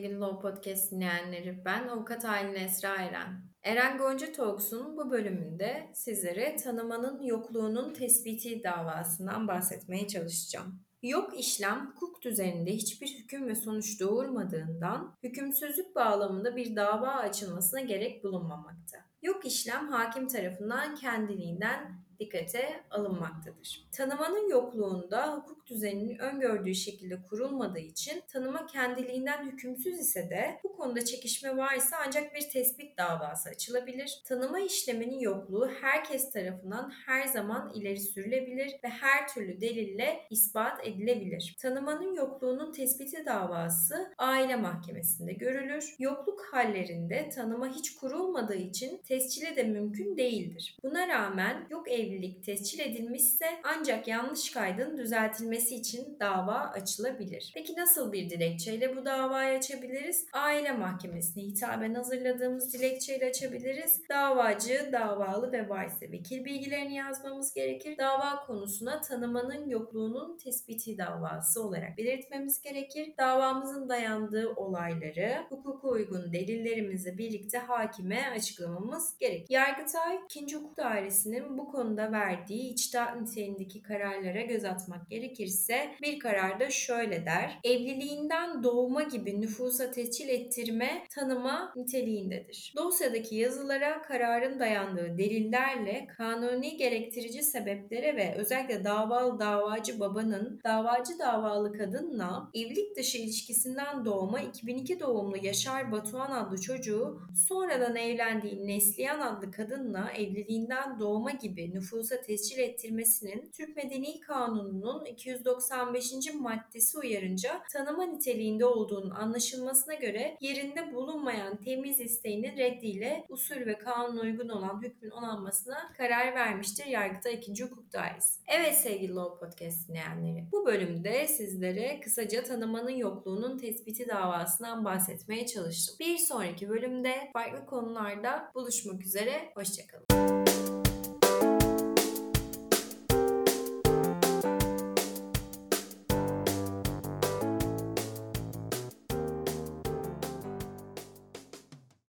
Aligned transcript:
Law 0.00 0.40
Podcast 0.40 0.92
dinleyenleri. 0.92 1.64
Ben 1.64 1.88
avukat 1.88 2.24
Aylin 2.24 2.54
Esra 2.54 2.94
Eren. 2.94 3.42
Eren 3.62 3.98
Gonca 3.98 4.32
Talks'un 4.32 4.96
bu 4.96 5.10
bölümünde 5.10 5.90
sizlere 5.94 6.56
tanımanın 6.56 7.22
yokluğunun 7.22 7.92
tespiti 7.92 8.62
davasından 8.64 9.48
bahsetmeye 9.48 10.08
çalışacağım. 10.08 10.80
Yok 11.02 11.38
işlem 11.38 11.92
hukuk 11.94 12.22
düzeninde 12.22 12.72
hiçbir 12.72 13.18
hüküm 13.18 13.48
ve 13.48 13.54
sonuç 13.54 14.00
doğurmadığından 14.00 15.16
hükümsüzlük 15.22 15.94
bağlamında 15.96 16.56
bir 16.56 16.76
dava 16.76 17.08
açılmasına 17.08 17.80
gerek 17.80 18.24
bulunmamakta. 18.24 19.11
Yok 19.22 19.46
işlem 19.46 19.88
hakim 19.88 20.28
tarafından 20.28 20.94
kendiliğinden 20.94 22.02
dikkate 22.22 22.84
alınmaktadır. 22.90 23.88
Tanımanın 23.92 24.50
yokluğunda 24.50 25.36
hukuk 25.36 25.66
düzeninin 25.66 26.18
öngördüğü 26.18 26.74
şekilde 26.74 27.22
kurulmadığı 27.22 27.78
için 27.78 28.22
tanıma 28.28 28.66
kendiliğinden 28.66 29.46
hükümsüz 29.46 29.98
ise 29.98 30.30
de 30.30 30.60
bu 30.64 30.76
konuda 30.76 31.04
çekişme 31.04 31.56
varsa 31.56 31.96
ancak 32.06 32.34
bir 32.34 32.50
tespit 32.50 32.98
davası 32.98 33.48
açılabilir. 33.48 34.22
Tanıma 34.24 34.60
işleminin 34.60 35.20
yokluğu 35.20 35.70
herkes 35.80 36.30
tarafından 36.30 36.92
her 37.06 37.26
zaman 37.26 37.72
ileri 37.74 38.00
sürülebilir 38.00 38.72
ve 38.84 38.88
her 38.88 39.28
türlü 39.28 39.60
delille 39.60 40.20
ispat 40.30 40.86
edilebilir. 40.86 41.56
Tanımanın 41.60 42.14
yokluğunun 42.14 42.72
tespiti 42.72 43.26
davası 43.26 44.12
aile 44.18 44.56
mahkemesinde 44.56 45.32
görülür. 45.32 45.94
Yokluk 45.98 46.40
hallerinde 46.52 47.28
tanıma 47.28 47.68
hiç 47.68 47.94
kurulmadığı 47.94 48.56
için 48.56 49.00
tescili 49.12 49.56
de 49.56 49.62
mümkün 49.62 50.16
değildir. 50.16 50.76
Buna 50.82 51.08
rağmen 51.08 51.66
yok 51.70 51.90
evlilik 51.90 52.44
tescil 52.44 52.78
edilmişse 52.80 53.46
ancak 53.64 54.08
yanlış 54.08 54.50
kaydın 54.50 54.98
düzeltilmesi 54.98 55.74
için 55.74 56.16
dava 56.20 56.54
açılabilir. 56.54 57.52
Peki 57.54 57.76
nasıl 57.76 58.12
bir 58.12 58.30
dilekçeyle 58.30 58.96
bu 58.96 59.04
davayı 59.04 59.58
açabiliriz? 59.58 60.26
Aile 60.32 60.72
mahkemesine 60.72 61.42
hitaben 61.42 61.94
hazırladığımız 61.94 62.72
dilekçeyle 62.72 63.28
açabiliriz. 63.28 64.02
Davacı, 64.08 64.88
davalı 64.92 65.52
ve 65.52 65.68
varsa 65.68 66.06
vekil 66.12 66.44
bilgilerini 66.44 66.94
yazmamız 66.94 67.54
gerekir. 67.54 67.98
Dava 67.98 68.46
konusuna 68.46 69.00
tanımanın 69.00 69.68
yokluğunun 69.68 70.36
tespiti 70.36 70.98
davası 70.98 71.62
olarak 71.62 71.98
belirtmemiz 71.98 72.60
gerekir. 72.60 73.12
Davamızın 73.18 73.88
dayandığı 73.88 74.48
olayları, 74.48 75.46
hukuka 75.48 75.88
uygun 75.88 76.32
delillerimizi 76.32 77.18
birlikte 77.18 77.58
hakime 77.58 78.30
açıklamamız 78.36 79.01
gerek. 79.20 79.50
Yargıtay 79.50 80.18
2. 80.24 80.56
Hukuk 80.56 80.76
Dairesi'nin 80.76 81.58
bu 81.58 81.72
konuda 81.72 82.12
verdiği 82.12 82.72
içtihat 82.72 83.20
niteliğindeki 83.20 83.82
kararlara 83.82 84.40
göz 84.40 84.64
atmak 84.64 85.10
gerekirse 85.10 85.94
bir 86.02 86.18
kararda 86.18 86.70
şöyle 86.70 87.26
der. 87.26 87.58
Evliliğinden 87.64 88.62
doğma 88.62 89.02
gibi 89.02 89.40
nüfusa 89.40 89.90
tescil 89.90 90.28
ettirme 90.28 91.04
tanıma 91.10 91.72
niteliğindedir. 91.76 92.72
Dosyadaki 92.76 93.36
yazılara 93.36 94.02
kararın 94.02 94.60
dayandığı 94.60 95.18
delillerle 95.18 96.06
kanuni 96.18 96.76
gerektirici 96.76 97.42
sebeplere 97.42 98.16
ve 98.16 98.34
özellikle 98.34 98.84
davalı 98.84 99.40
davacı 99.40 100.00
babanın 100.00 100.60
davacı 100.64 101.18
davalı 101.18 101.72
kadınla 101.72 102.50
evlilik 102.54 102.96
dışı 102.96 103.18
ilişkisinden 103.18 104.04
doğma 104.04 104.40
2002 104.40 105.00
doğumlu 105.00 105.36
Yaşar 105.42 105.92
Batuhan 105.92 106.30
adlı 106.30 106.60
çocuğu 106.60 107.20
sonradan 107.48 107.96
evlendiği 107.96 108.66
Neslihan 108.92 109.20
adlı 109.20 109.50
kadınla 109.50 110.10
evliliğinden 110.10 111.00
doğma 111.00 111.30
gibi 111.30 111.74
nüfusa 111.74 112.20
tescil 112.20 112.58
ettirmesinin 112.58 113.50
Türk 113.56 113.76
Medeni 113.76 114.20
Kanunu'nun 114.20 115.04
295. 115.04 116.12
maddesi 116.34 116.98
uyarınca 116.98 117.62
tanıma 117.72 118.04
niteliğinde 118.04 118.64
olduğunun 118.64 119.10
anlaşılmasına 119.10 119.94
göre 119.94 120.36
yerinde 120.40 120.94
bulunmayan 120.94 121.56
temiz 121.56 122.00
isteğinin 122.00 122.56
reddiyle 122.56 123.26
usul 123.28 123.56
ve 123.56 123.78
kanun 123.78 124.16
uygun 124.16 124.48
olan 124.48 124.82
hükmün 124.82 125.10
onanmasına 125.10 125.92
karar 125.96 126.34
vermiştir 126.34 126.86
Yargıtay 126.86 127.34
2. 127.34 127.64
Hukuk 127.64 127.92
Dairesi. 127.92 128.40
Evet 128.46 128.74
sevgili 128.74 129.14
Law 129.14 129.46
Podcast 129.46 129.88
dinleyenleri. 129.88 130.44
Bu 130.52 130.66
bölümde 130.66 131.26
sizlere 131.26 132.00
kısaca 132.00 132.42
tanımanın 132.42 132.96
yokluğunun 132.96 133.58
tespiti 133.58 134.08
davasından 134.08 134.84
bahsetmeye 134.84 135.46
çalıştım. 135.46 135.96
Bir 136.00 136.18
sonraki 136.18 136.68
bölümde 136.68 137.30
farklı 137.32 137.66
konularda 137.66 138.50
buluşmak 138.84 139.06
üzere. 139.06 139.52
Hoşçakalın. 139.54 140.91